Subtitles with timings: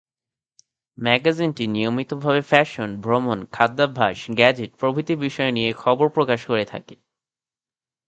[0.97, 6.95] ম্যাগাজিনটি নিয়মিতভাবে ফ্যাশন, ভ্রমণ, খাদ্যাভ্যাস, গ্যাজেট প্রভৃতি বিষয় নিয়ে খবর প্রকাশ করে থাকে।